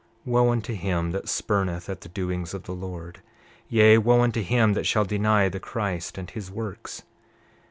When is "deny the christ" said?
5.05-6.17